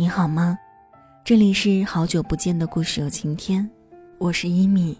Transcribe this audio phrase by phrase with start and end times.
[0.00, 0.56] 你好吗？
[1.24, 3.68] 这里是好久不见的故事有晴天，
[4.18, 4.96] 我是一米，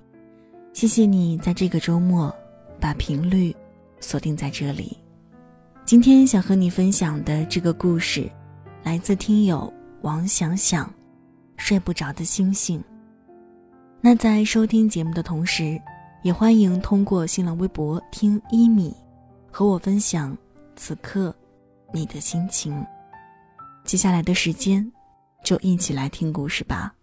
[0.73, 2.35] 谢谢你在这个周末
[2.81, 3.55] 把频率
[4.01, 4.99] 锁定在这里。
[5.85, 8.29] 今天想和你分享的这个故事，
[8.83, 10.93] 来自听友王想想，
[11.57, 12.83] 睡不着的星星。
[14.01, 15.81] 那在收听节目的同时，
[16.25, 18.93] 也欢迎通过新浪微博听一米，
[19.49, 20.37] 和我分享
[20.75, 21.33] 此刻
[21.95, 22.85] 你的心情。
[23.89, 24.93] 接下来的时间，
[25.43, 26.95] 就一起来听故事吧。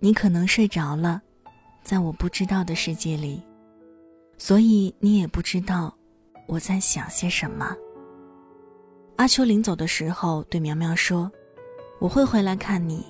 [0.00, 1.20] 你可能睡着了，
[1.82, 3.42] 在我不知道的世界里，
[4.38, 5.94] 所以你也不知道。
[6.52, 7.74] 我在想些什么？
[9.16, 11.32] 阿秋临走的时候对苗苗说
[11.98, 13.06] ：“我会回来看你，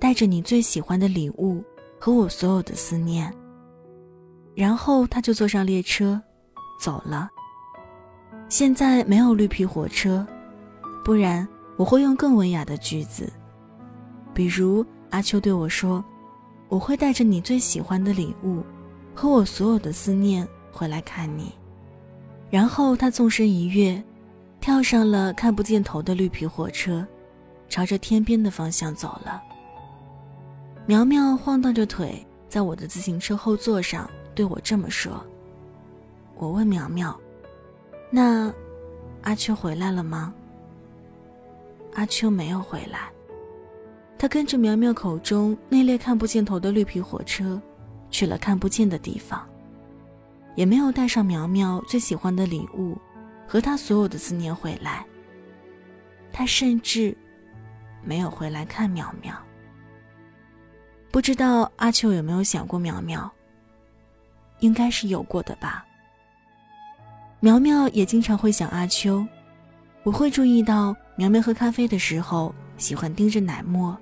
[0.00, 1.62] 带着你最喜欢的礼物
[2.00, 3.32] 和我所有的思念。”
[4.56, 6.20] 然后他就坐上列车，
[6.80, 7.28] 走了。
[8.48, 10.26] 现在没有绿皮火车，
[11.04, 13.32] 不然我会用更文雅的句子，
[14.34, 16.04] 比如阿秋对我说
[16.68, 18.60] ：“我会带着你最喜欢的礼物
[19.14, 21.52] 和我所有的思念回来看你。”
[22.52, 24.00] 然后他纵身一跃，
[24.60, 27.06] 跳上了看不见头的绿皮火车，
[27.66, 29.42] 朝着天边的方向走了。
[30.84, 35.24] 苗苗晃荡着腿，在我的自行车后座上对我这么说。
[36.36, 37.18] 我问苗苗
[38.12, 38.52] ：“那
[39.22, 40.34] 阿秋回来了吗？”
[41.96, 43.10] 阿秋没有回来，
[44.18, 47.58] 他跟着苗苗口中那列看不见头的绿皮火车，
[48.10, 49.42] 去了看不见的地方。
[50.54, 52.98] 也没有带上苗苗最喜欢的礼物，
[53.46, 55.04] 和他所有的思念回来。
[56.32, 57.16] 他甚至
[58.02, 59.34] 没有回来看苗苗。
[61.10, 63.30] 不知道阿秋有没有想过苗苗？
[64.60, 65.84] 应该是有过的吧。
[67.40, 69.26] 苗苗也经常会想阿秋。
[70.04, 73.96] 我会注意到苗苗喝咖啡的时候喜欢盯着奶沫，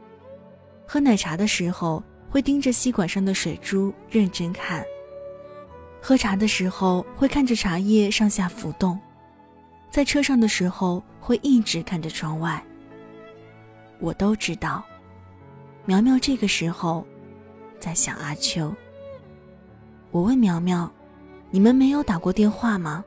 [0.86, 4.84] 喝奶茶的时候会盯着吸管上的水珠认真看。
[6.02, 8.98] 喝茶的时候会看着茶叶上下浮动，
[9.90, 12.62] 在车上的时候会一直看着窗外。
[13.98, 14.82] 我都知道，
[15.84, 17.06] 苗苗这个时候
[17.78, 18.74] 在想阿秋。
[20.10, 20.90] 我问苗苗
[21.50, 23.04] ：“你们没有打过电话吗？”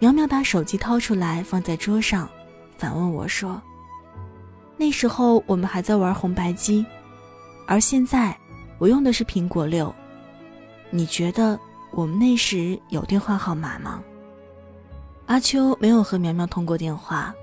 [0.00, 2.28] 苗苗把手机掏出来放在桌上，
[2.76, 3.62] 反问我说
[4.76, 6.84] ：“那时候我们还在玩红白机，
[7.66, 8.36] 而现在
[8.78, 9.94] 我用的是苹果六，
[10.90, 11.58] 你觉得？”
[11.90, 14.02] 我们那时有电话号码吗？
[15.26, 17.34] 阿秋没有和苗苗通过电话，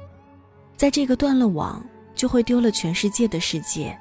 [0.76, 3.98] 在这个断了网就会丢了全世界的世界，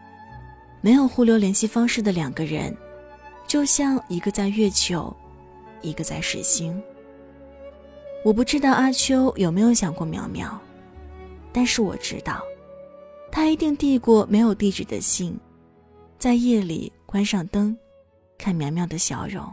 [0.80, 2.74] 没有互留联系方式的两个人，
[3.46, 5.14] 就像一个在月球，
[5.82, 6.80] 一个在水星。
[8.24, 10.58] 我不知道阿秋有没有想过苗苗，
[11.52, 12.42] 但是我知道，
[13.30, 15.38] 他一定递过没有地址的信，
[16.18, 17.76] 在夜里关上灯，
[18.38, 19.44] 看苗苗的笑容。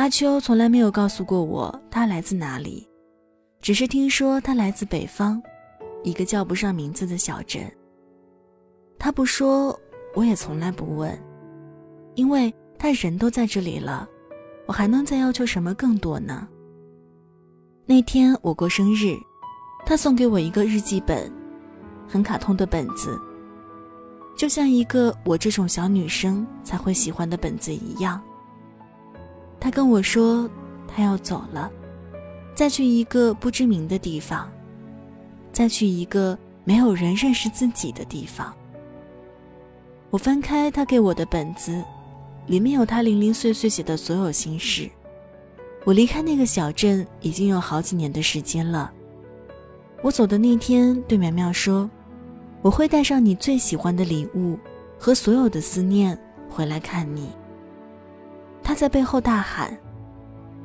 [0.00, 2.88] 阿秋从来没有告诉过我他来自哪里，
[3.60, 5.38] 只是听说他来自北方，
[6.02, 7.70] 一个叫不上名字的小镇。
[8.98, 9.78] 他不说，
[10.14, 11.22] 我也从来不问，
[12.14, 14.08] 因为他人都在这里了，
[14.64, 16.48] 我还能再要求什么更多呢？
[17.84, 19.14] 那天我过生日，
[19.84, 21.30] 他送给我一个日记本，
[22.08, 23.20] 很卡通的本子，
[24.34, 28.18] 就像一个我这种小女生才会喜欢的本子一样。
[29.60, 30.48] 他跟我说，
[30.88, 31.70] 他要走了，
[32.54, 34.50] 再去一个不知名的地方，
[35.52, 38.52] 再去一个没有人认识自己的地方。
[40.08, 41.84] 我翻开他给我的本子，
[42.46, 44.88] 里面有他零零碎碎写的所有心事。
[45.84, 48.90] 我离开那个小镇已经有好几年的时间了。
[50.02, 51.88] 我走的那天，对苗苗说
[52.62, 54.58] ：“我会带上你最喜欢的礼物
[54.98, 56.18] 和所有的思念
[56.48, 57.30] 回来看你。”
[58.70, 59.76] 他在背后大喊：“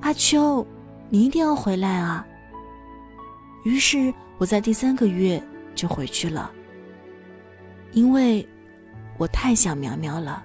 [0.01, 0.63] 阿秋，
[1.09, 2.23] 你一定要回来啊！”
[3.65, 5.41] 于是我在第三个月
[5.73, 6.51] 就回去了，
[7.93, 8.47] 因为
[9.17, 10.43] 我太想苗苗了。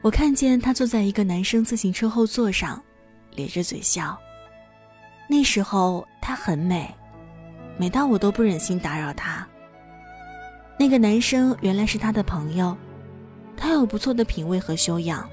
[0.00, 2.82] 我看见他坐在一个男生自行车后座上，
[3.32, 4.18] 咧着嘴笑。
[5.28, 6.90] 那时候他很美，
[7.76, 9.46] 美到我都不忍心打扰他。
[10.78, 12.74] 那个男生原来是他的朋友，
[13.58, 15.28] 他有不错的品味和修养，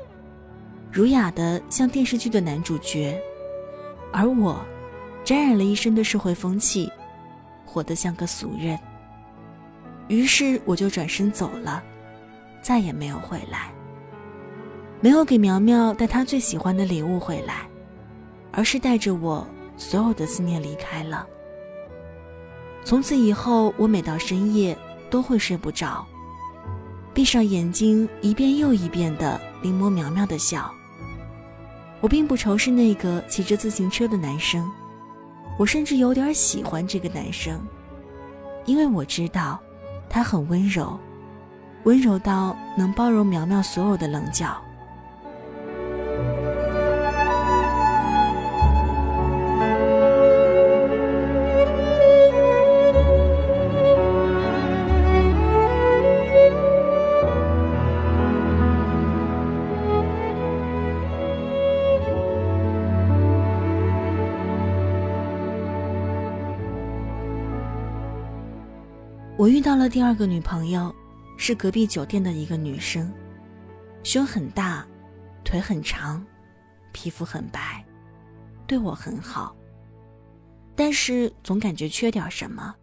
[0.92, 3.18] 儒雅的像电视剧的男主角，
[4.12, 4.62] 而我，
[5.24, 6.92] 沾染了一身的社会风气，
[7.66, 8.78] 活得像个俗人。
[10.10, 11.82] 于是我就转身走了，
[12.62, 13.72] 再也没有回来。
[15.00, 17.70] 没有给苗苗带她最喜欢的礼物回来，
[18.52, 19.48] 而是带着我
[19.78, 21.26] 所有的思念离开了。
[22.84, 24.78] 从此以后，我每到深夜
[25.10, 26.06] 都会睡不着，
[27.14, 30.70] 闭上眼睛一遍又一遍的临摹苗苗的笑。
[32.02, 34.70] 我并不仇视那个骑着自行车的男生，
[35.58, 37.62] 我甚至有点喜欢这个男生，
[38.66, 39.60] 因为我知道
[40.10, 41.00] 他很温柔，
[41.84, 44.60] 温柔到能包容苗苗所有的棱角。
[69.42, 70.96] 我遇到了第二个女朋友，
[71.36, 73.12] 是隔壁酒店的一个女生，
[74.04, 74.86] 胸很大，
[75.44, 76.24] 腿很长，
[76.92, 77.84] 皮肤很白，
[78.68, 79.56] 对我很好。
[80.76, 82.76] 但是总感觉缺点什么。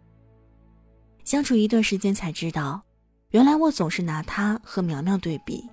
[1.23, 2.81] 相处一段时间才知道，
[3.29, 5.65] 原来我总是拿她和苗苗对比。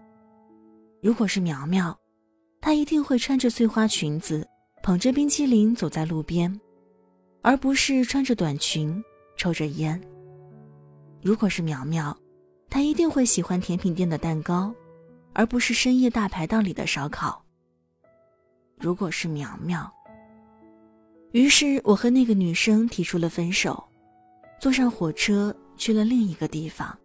[1.02, 1.98] 如果是苗苗，
[2.60, 4.46] 她一定会穿着碎花裙子，
[4.84, 6.60] 捧着冰淇淋走在路边，
[7.42, 9.02] 而不是穿着短裙，
[9.36, 10.00] 抽着烟。
[11.26, 12.16] 如果是苗苗，
[12.70, 14.72] 她一定会喜欢甜品店的蛋糕，
[15.32, 17.44] 而不是深夜大排档里的烧烤。
[18.78, 19.92] 如果是苗苗，
[21.32, 23.82] 于是我和那个女生提出了分手，
[24.60, 26.96] 坐上火车去了另一个地方。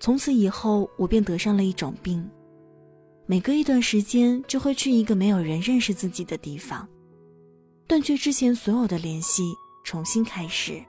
[0.00, 2.26] 从此以后，我便得上了一种病，
[3.26, 6.88] 每隔一段时间就会去一个没有人认识自己的地方，
[7.86, 9.42] 断绝之前所有的联系，
[9.84, 10.82] 重新开始。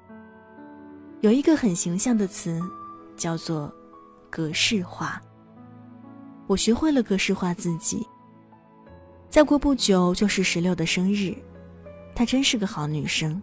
[1.21, 2.61] 有一个很形象的词，
[3.17, 3.69] 叫做
[4.31, 5.21] “格式化”。
[6.47, 8.07] 我学会了格式化自己。
[9.29, 11.35] 再过不久就是石榴的生日，
[12.15, 13.39] 她真是个好女生，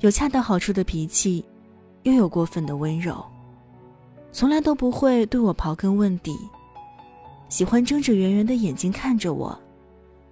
[0.00, 1.44] 有恰到好处的脾气，
[2.02, 3.24] 又有过分的温柔，
[4.32, 6.36] 从来都不会对我刨根问底，
[7.48, 9.56] 喜欢睁着圆圆的眼睛看着我，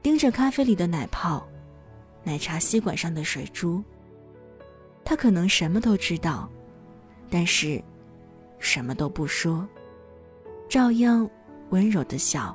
[0.03, 1.47] 盯着咖啡里的奶泡，
[2.25, 3.81] 奶茶吸管上的水珠。
[5.09, 6.47] 他可能什么都知道，
[7.31, 7.83] 但是
[8.59, 9.67] 什么都不说，
[10.69, 11.27] 照样
[11.71, 12.55] 温柔的笑。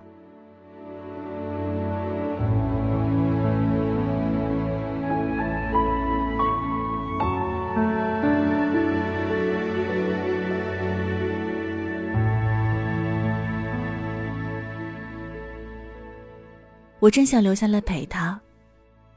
[16.99, 18.39] 我真想留下来陪他，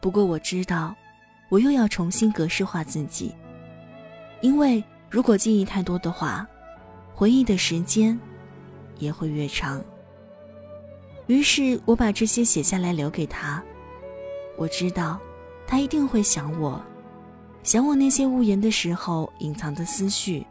[0.01, 0.97] 不过我知道。
[1.49, 3.35] 我又要重新格式化自己，
[4.41, 6.47] 因为如果记忆太多的话，
[7.15, 8.19] 回忆的时间
[8.99, 9.81] 也会越长。
[11.29, 13.63] 于是我把这些写下来留给他，
[14.57, 15.19] 我知道
[15.67, 16.81] 他一定会想我，
[17.63, 20.47] 想我那些无言的时候隐藏的思绪。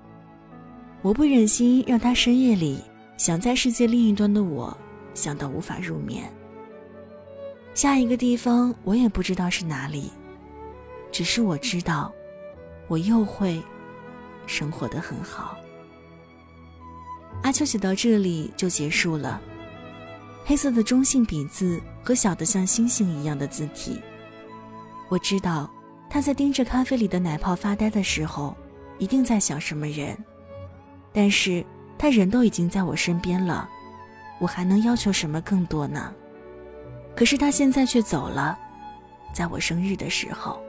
[1.01, 2.81] 我不忍心让他深夜里
[3.15, 4.75] 想在世界另一端的我
[5.13, 6.23] 想到无法入眠。
[7.73, 10.09] 下一个地方我也不知道是哪里。
[11.15, 12.13] 只是我知道，
[12.89, 13.63] 我又会
[14.45, 15.57] 生活的很好。
[17.41, 19.39] 阿秋写到这里就结束了，
[20.43, 24.01] 黑色的中性笔字和小的像星星一样的字体。
[25.07, 25.71] 我知道
[26.09, 28.53] 他在盯着咖啡里的奶泡发呆的时候，
[28.97, 30.17] 一定在想什么人。
[31.13, 31.65] 但是
[31.97, 33.69] 他人都已经在我身边了，
[34.41, 36.13] 我还能要求什么更多呢？
[37.15, 38.59] 可是他现在却走了，
[39.33, 40.61] 在我生日的时候。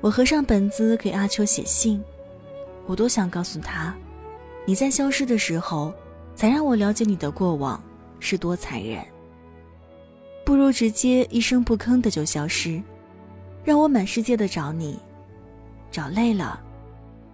[0.00, 2.02] 我合上本子给阿秋写信，
[2.86, 3.94] 我多想告诉他，
[4.64, 5.92] 你在消失的时候，
[6.36, 7.82] 才让我了解你的过往
[8.20, 9.04] 是多残忍。
[10.44, 12.80] 不如直接一声不吭的就消失，
[13.64, 14.98] 让我满世界的找你，
[15.90, 16.62] 找累了，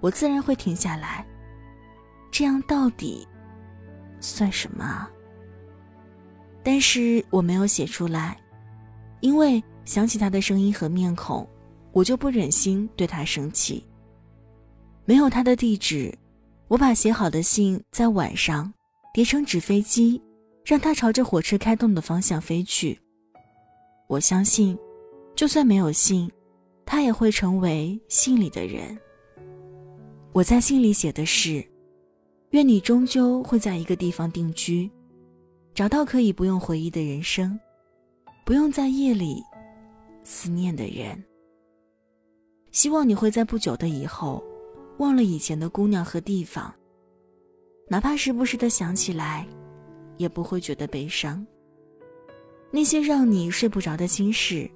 [0.00, 1.25] 我自然会停下来。
[2.33, 3.28] 这样到底
[4.21, 5.06] 算什么？
[6.62, 8.37] 但是我没有写出来，
[9.21, 11.47] 因为想起他的声音和面孔。
[11.94, 13.82] 我就不忍心对他生气。
[15.06, 16.12] 没有他的地址，
[16.66, 18.70] 我把写好的信在晚上
[19.14, 20.20] 叠成纸飞机，
[20.64, 22.98] 让他朝着火车开动的方向飞去。
[24.08, 24.76] 我相信，
[25.36, 26.30] 就算没有信，
[26.84, 28.98] 他也会成为信里的人。
[30.32, 31.64] 我在信里写的是：
[32.50, 34.90] 愿你终究会在一个地方定居，
[35.74, 37.56] 找到可以不用回忆的人生，
[38.44, 39.40] 不用在夜里
[40.24, 41.22] 思念的人。
[42.74, 44.42] 希望你会在不久的以后，
[44.98, 46.74] 忘了以前的姑娘和地方，
[47.88, 49.46] 哪怕时不时的想起来，
[50.16, 51.46] 也不会觉得悲伤。
[52.72, 54.68] 那些让你睡不着的心事，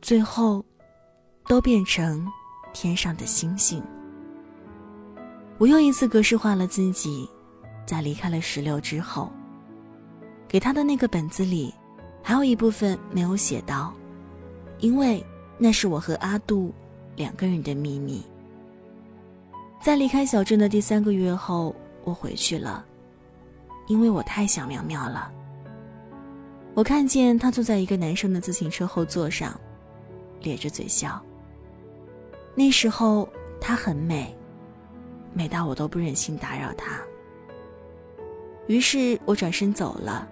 [0.00, 0.64] 最后，
[1.46, 2.26] 都变成
[2.72, 3.82] 天上的星星。
[5.58, 7.28] 我又一次格式化了自己，
[7.84, 9.30] 在离开了石榴之后，
[10.48, 11.74] 给他的那个本子里，
[12.22, 13.92] 还有一部分没有写到，
[14.78, 15.22] 因为
[15.58, 16.72] 那是我和阿杜。
[17.16, 18.22] 两个人的秘密。
[19.80, 22.84] 在离开小镇的第三个月后，我回去了，
[23.88, 25.30] 因为我太想苗苗了。
[26.74, 29.60] 我看见她坐在一个男生的自行车后座上，
[30.40, 31.20] 咧着嘴笑。
[32.54, 33.28] 那时候
[33.60, 34.34] 她很美，
[35.34, 37.00] 美到我都不忍心打扰她。
[38.68, 40.28] 于是我转身走了，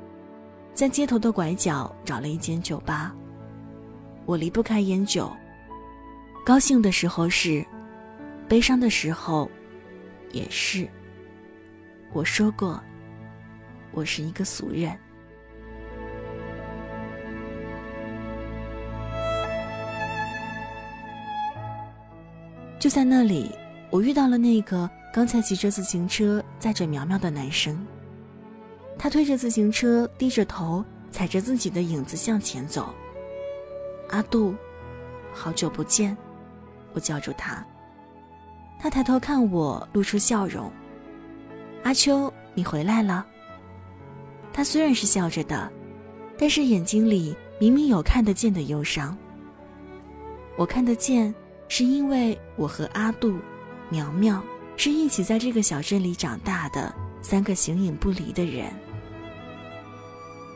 [0.73, 3.15] 在街头的拐角找了一间酒吧。
[4.27, 5.31] 我离不开烟酒。
[6.51, 7.65] 高兴的时候是，
[8.49, 9.49] 悲伤的时候
[10.33, 10.85] 也是。
[12.13, 12.83] 我说过，
[13.93, 14.99] 我是一个俗人。
[22.81, 23.55] 就在那里，
[23.89, 27.81] 我遇到了那个刚才骑着自行车载着苗苗的男生。
[28.99, 32.93] 他推着自行车，低着头，踩着自己的影子向前走。
[34.09, 34.53] 阿杜，
[35.33, 36.17] 好久不见。
[36.93, 37.65] 我叫住他，
[38.79, 40.71] 他抬头看我，露出笑容。
[41.83, 43.27] 阿秋，你回来了。
[44.53, 45.71] 他虽然是笑着的，
[46.39, 49.17] 但是眼睛里明明有看得见的忧伤。
[50.57, 51.35] 我看得见，
[51.69, 53.39] 是因为我和阿杜、
[53.89, 54.43] 苗苗
[54.77, 56.93] 是一起在这个小镇里长大的
[57.23, 58.67] 三个形影不离的人。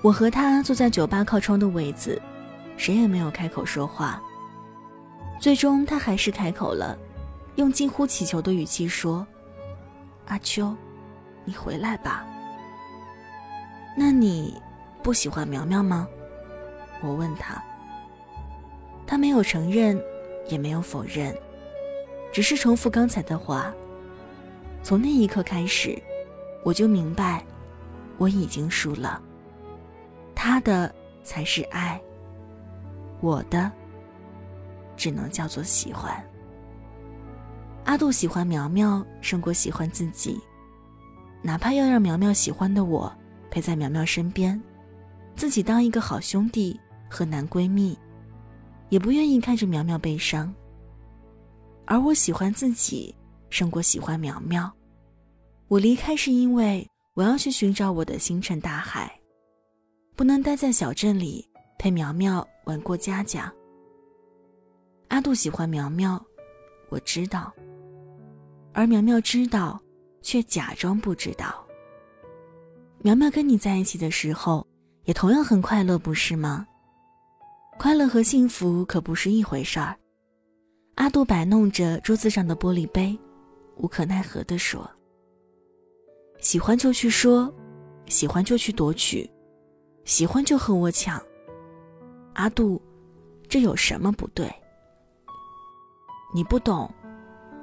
[0.02, 2.20] 我和他坐在酒吧靠窗的位子，
[2.76, 4.20] 谁也没有开口说话。
[5.38, 6.98] 最终，他还是开口了，
[7.56, 9.26] 用近乎乞求的语气说
[10.26, 10.74] ：“阿秋，
[11.44, 12.26] 你回来吧。”
[13.96, 14.60] 那你
[15.02, 16.08] 不喜欢苗苗吗？
[17.02, 17.62] 我问他。
[19.06, 20.02] 他没有承认，
[20.48, 21.36] 也没有否认，
[22.32, 23.72] 只是重复刚才的话。
[24.82, 26.02] 从那一刻开始，
[26.64, 27.44] 我就明白，
[28.16, 29.20] 我已经输了。
[30.34, 32.00] 他的才是爱，
[33.20, 33.70] 我的。
[35.04, 36.16] 只能叫做喜欢。
[37.84, 40.40] 阿杜喜欢苗苗胜过喜欢自己，
[41.42, 43.14] 哪怕要让苗苗喜欢的我
[43.50, 44.58] 陪在苗苗身边，
[45.36, 47.98] 自己当一个好兄弟和男闺蜜，
[48.88, 50.50] 也不愿意看着苗苗悲伤。
[51.84, 53.14] 而我喜欢自己
[53.50, 54.72] 胜过喜欢苗苗，
[55.68, 59.12] 我离开是因为我要去寻找我的星辰大海，
[60.16, 61.46] 不能待在小镇里
[61.78, 63.52] 陪苗苗玩过家家。
[65.14, 66.20] 阿杜喜欢苗苗，
[66.88, 67.54] 我知道。
[68.72, 69.80] 而苗苗知道，
[70.22, 71.64] 却假装不知道。
[72.98, 74.66] 苗苗跟你在一起的时候，
[75.04, 76.66] 也同样很快乐，不是吗？
[77.78, 79.94] 快乐和幸福可不是一回事儿。
[80.96, 83.16] 阿杜摆弄着桌子上的玻璃杯，
[83.76, 84.90] 无可奈何地说
[86.42, 87.54] ：“喜欢就去说，
[88.06, 89.30] 喜欢就去夺取，
[90.04, 91.22] 喜欢就和我抢。”
[92.34, 92.82] 阿杜，
[93.48, 94.52] 这有什么不对？
[96.36, 96.92] 你不懂，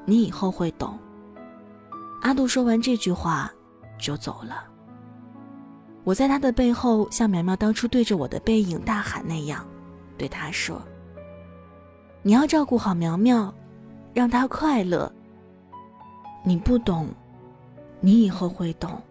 [0.06, 0.98] 你以后会懂。
[2.22, 3.52] 阿杜说完这句话，
[4.00, 4.64] 就走了。
[6.06, 9.68] 我在他的背后，像苗苗当初对着我的背影大喊那样，
[10.18, 10.82] 对他说
[12.24, 13.54] ：“你要照顾好苗苗，
[14.14, 15.12] 让她快乐。
[16.42, 17.10] 你不懂，
[18.00, 19.02] 你以后会懂。”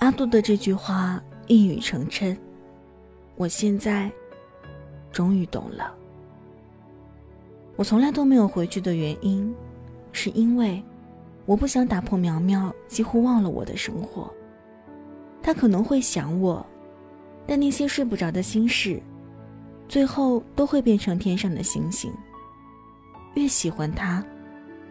[0.00, 2.36] 阿杜的这句话一语成谶，
[3.36, 4.10] 我现在
[5.12, 5.94] 终于懂了。
[7.78, 9.54] 我从来都没有回去的原因，
[10.10, 10.82] 是因为
[11.46, 14.28] 我不想打破苗苗几乎忘了我的生活。
[15.40, 16.66] 他可能会想我，
[17.46, 19.00] 但那些睡不着的心事，
[19.88, 22.12] 最后都会变成天上的星星。
[23.34, 24.24] 越喜欢他，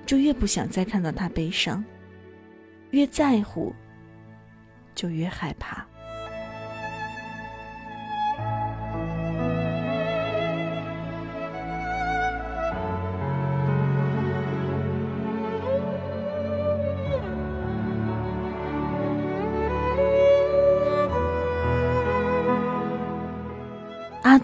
[0.06, 1.84] 就越不想再看到他悲伤；
[2.92, 3.76] 越在乎，
[4.96, 5.86] 就越害怕。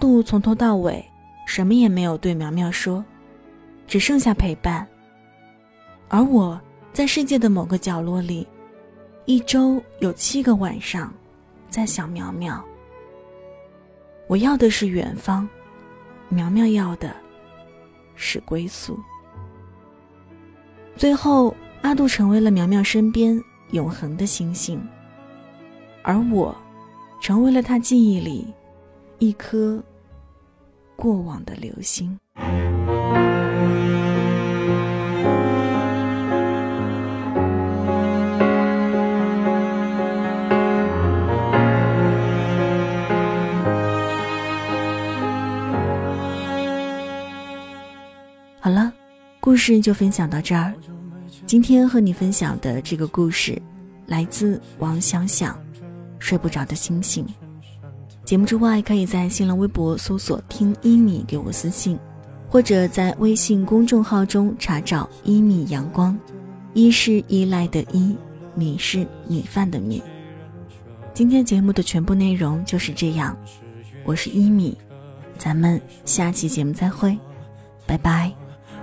[0.04, 1.02] 杜从头到尾
[1.48, 3.02] 什么也没有对苗苗说，
[3.88, 4.86] 只剩下陪伴。
[6.10, 6.60] 而我
[6.92, 8.46] 在世界的某个角落里，
[9.24, 11.14] 一周有七个晚上，
[11.70, 12.62] 在想苗苗。
[14.28, 15.48] 我要的是远方，
[16.28, 17.16] 苗苗要的
[18.18, 19.00] 是归宿。
[20.98, 23.42] 最后，阿杜成为了苗苗身边
[23.72, 24.86] 永恒的星星，
[26.02, 26.54] 而我，
[27.22, 28.54] 成为了他记忆里
[29.20, 29.82] 一颗
[31.04, 32.18] 过往的流星。
[48.62, 48.90] 好了，
[49.42, 50.74] 故事就分享到这儿。
[51.46, 53.62] 今天和你分享的这个故事，
[54.08, 55.54] 来自王想想，
[56.18, 57.26] 《睡不着的星星》。
[58.26, 62.00] 节目之外，可以在新浪微博搜索“听一米”给我私信，
[62.50, 66.18] 或者在微信公众号中查找“一米阳光”。
[66.74, 68.16] 一是依赖的依，
[68.56, 70.02] 米是米饭的米。
[71.14, 73.38] 今天节目的全部内容就是这样。
[74.06, 74.78] 我是一米，
[75.38, 77.18] 咱们下期节目再会，
[77.86, 78.32] 拜拜。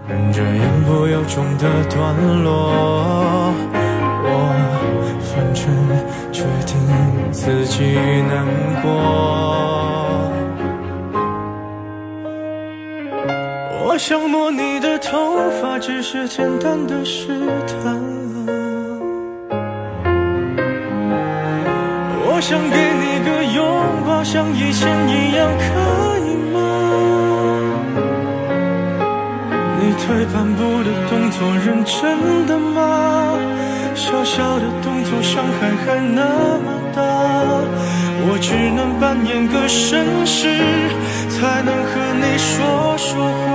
[0.06, 3.52] 忍着言不由衷的段落，
[4.22, 4.28] 我
[5.20, 5.64] 反正
[6.32, 6.79] 决定
[7.32, 7.94] 自己
[8.28, 8.44] 难
[8.82, 8.90] 过。
[13.84, 17.28] 我想摸你的头发，只是简单的试
[17.66, 17.98] 探。
[22.26, 23.58] 我想给你个拥
[24.06, 26.56] 抱，像以前一样，可以吗？
[29.78, 33.38] 你退半步的动作认真的吗？
[33.94, 36.22] 小小的动作伤害还那
[36.64, 36.79] 么，
[38.22, 40.46] 我只能扮演个绅士，
[41.28, 43.49] 才能和你说说话。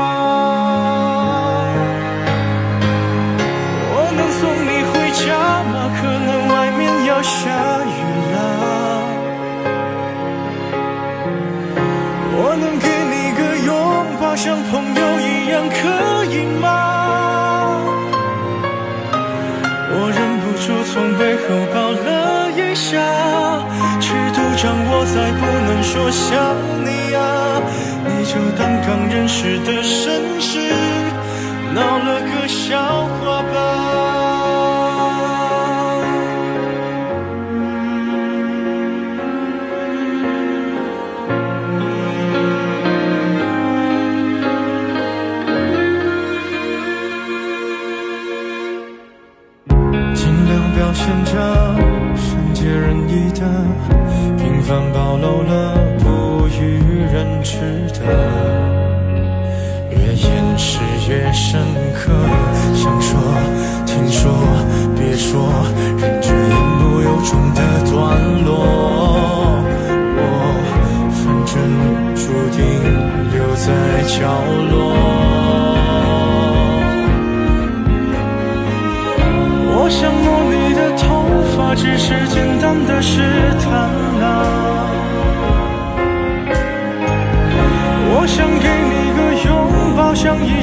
[25.96, 26.36] 说想
[26.84, 27.62] 你啊，
[28.06, 30.60] 你就当刚认识的绅士，
[31.74, 32.20] 闹了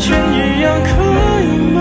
[0.02, 0.90] 前一样，可
[1.42, 1.78] 以吗？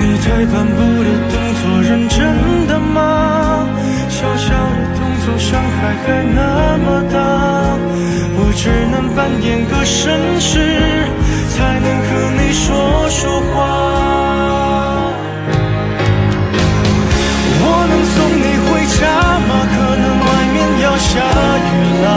[0.00, 2.18] 你退半步的动作认真
[2.66, 3.68] 的吗？
[4.08, 6.38] 小小的动作伤害还那
[6.78, 7.16] 么大，
[8.34, 10.52] 我只能扮演个绅士，
[11.54, 12.66] 才能和你说
[13.10, 13.20] 说
[13.52, 13.54] 话。
[17.62, 18.98] 我能送你回家
[19.46, 19.50] 吗？
[19.70, 21.08] 可能外面要下
[21.70, 21.72] 雨
[22.04, 22.08] 啦。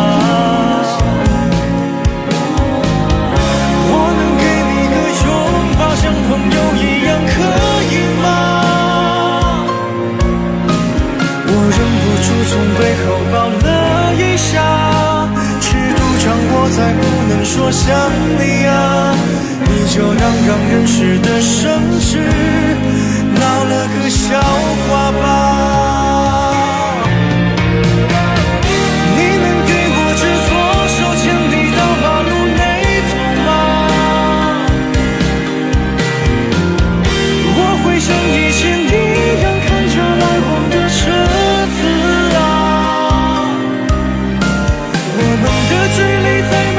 [45.83, 46.72] 的距离在